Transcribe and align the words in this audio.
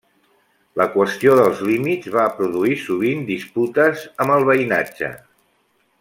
La 0.79 0.85
qüestió 0.93 1.33
dels 1.39 1.59
límits 1.67 2.09
va 2.15 2.23
produir 2.39 2.77
sovint 2.87 3.21
disputes 3.31 4.07
amb 4.25 4.37
el 4.41 4.47
veïnatge. 4.53 5.11